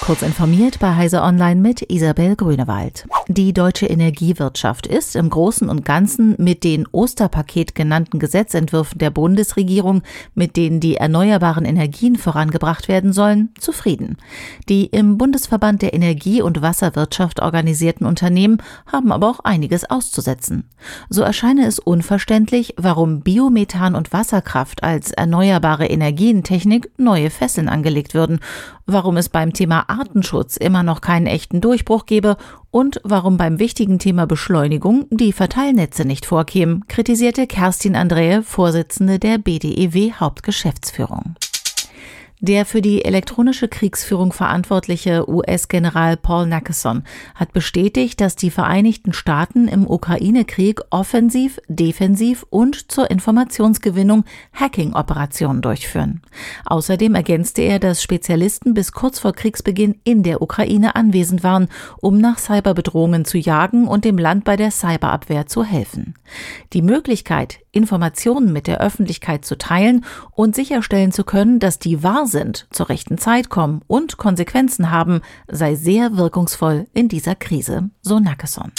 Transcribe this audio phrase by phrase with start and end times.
[0.00, 3.06] Kurz informiert bei Heise Online mit Isabel Grünewald.
[3.28, 10.02] Die deutsche Energiewirtschaft ist im Großen und Ganzen mit den Osterpaket genannten Gesetzentwürfen der Bundesregierung,
[10.36, 14.16] mit denen die erneuerbaren Energien vorangebracht werden sollen, zufrieden.
[14.68, 20.70] Die im Bundesverband der Energie- und Wasserwirtschaft organisierten Unternehmen haben aber auch einiges auszusetzen.
[21.08, 28.38] So erscheine es unverständlich, warum Biomethan und Wasserkraft als erneuerbare Energientechnik neue Fesseln angelegt würden,
[28.86, 32.36] warum es beim Thema Artenschutz immer noch keinen echten Durchbruch gebe
[32.70, 39.38] und warum beim wichtigen Thema Beschleunigung die Verteilnetze nicht vorkämen, kritisierte Kerstin Andrehe, Vorsitzende der
[39.38, 41.36] BDEW Hauptgeschäftsführung.
[42.40, 47.02] Der für die elektronische Kriegsführung verantwortliche US-General Paul Nackeson
[47.34, 56.20] hat bestätigt, dass die Vereinigten Staaten im Ukraine-Krieg offensiv, defensiv und zur Informationsgewinnung Hacking-Operationen durchführen.
[56.66, 61.68] Außerdem ergänzte er, dass Spezialisten bis kurz vor Kriegsbeginn in der Ukraine anwesend waren,
[62.02, 66.14] um nach Cyberbedrohungen zu jagen und dem Land bei der Cyberabwehr zu helfen.
[66.74, 72.26] Die Möglichkeit, Informationen mit der Öffentlichkeit zu teilen und sicherstellen zu können, dass die wahr
[72.26, 78.18] sind, zur rechten Zeit kommen und Konsequenzen haben, sei sehr wirkungsvoll in dieser Krise, so
[78.18, 78.72] Nackeson.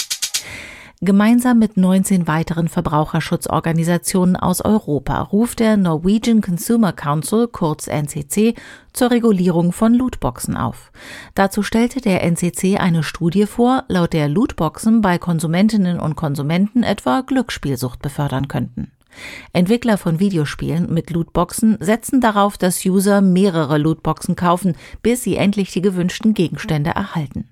[1.00, 8.56] Gemeinsam mit 19 weiteren Verbraucherschutzorganisationen aus Europa ruft der Norwegian Consumer Council, kurz NCC,
[8.92, 10.90] zur Regulierung von Lootboxen auf.
[11.36, 17.20] Dazu stellte der NCC eine Studie vor, laut der Lootboxen bei Konsumentinnen und Konsumenten etwa
[17.20, 18.90] Glücksspielsucht befördern könnten.
[19.52, 25.70] Entwickler von Videospielen mit Lootboxen setzen darauf, dass User mehrere Lootboxen kaufen, bis sie endlich
[25.70, 27.48] die gewünschten Gegenstände erhalten.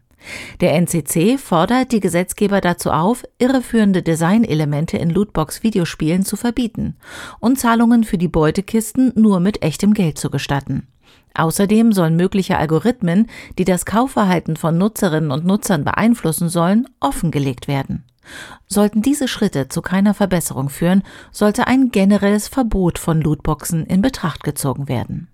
[0.61, 6.97] Der NCC fordert die Gesetzgeber dazu auf, irreführende Designelemente in Lootbox-Videospielen zu verbieten
[7.39, 10.89] und Zahlungen für die Beutekisten nur mit echtem Geld zu gestatten.
[11.35, 18.05] Außerdem sollen mögliche Algorithmen, die das Kaufverhalten von Nutzerinnen und Nutzern beeinflussen sollen, offengelegt werden.
[18.67, 24.43] Sollten diese Schritte zu keiner Verbesserung führen, sollte ein generelles Verbot von Lootboxen in Betracht
[24.43, 25.29] gezogen werden.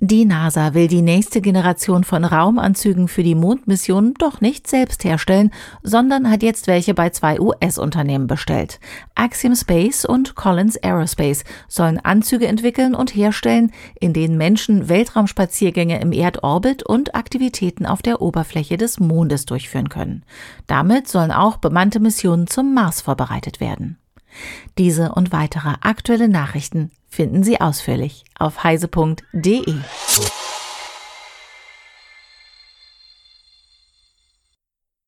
[0.00, 5.50] Die NASA will die nächste Generation von Raumanzügen für die Mondmission doch nicht selbst herstellen,
[5.82, 8.78] sondern hat jetzt welche bei zwei US-Unternehmen bestellt.
[9.14, 16.12] Axiom Space und Collins Aerospace sollen Anzüge entwickeln und herstellen, in denen Menschen Weltraumspaziergänge im
[16.12, 20.24] Erdorbit und Aktivitäten auf der Oberfläche des Mondes durchführen können.
[20.66, 23.96] Damit sollen auch bemannte Missionen zum Mars vorbereitet werden.
[24.76, 29.74] Diese und weitere aktuelle Nachrichten finden Sie ausführlich auf heise.de.